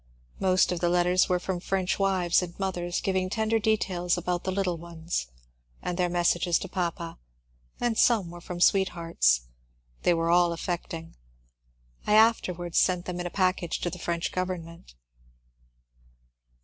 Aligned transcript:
Most 0.39 0.71
of 0.71 0.79
the 0.79 0.89
letters 0.89 1.29
were 1.29 1.37
from 1.39 1.59
French 1.59 1.99
wives 1.99 2.41
and 2.41 2.57
mothers 2.59 3.01
giving 3.01 3.29
tender 3.29 3.59
details 3.59 4.17
about 4.17 4.45
the 4.45 4.51
little 4.51 4.79
ones, 4.79 5.27
and 5.79 5.95
their 5.95 6.09
messages 6.09 6.57
to 6.57 6.67
papa, 6.67 7.19
and 7.79 7.99
some 7.99 8.31
were 8.31 8.41
from 8.41 8.59
sweethearts. 8.59 9.41
They 10.01 10.15
were 10.15 10.31
all 10.31 10.53
affecting. 10.53 11.17
I 12.07 12.15
afterwards 12.15 12.79
sent 12.79 13.05
them 13.05 13.19
in 13.19 13.27
a 13.27 13.29
package 13.29 13.79
to 13.81 13.91
the 13.91 13.99
French 13.99 14.31
government. 14.31 14.95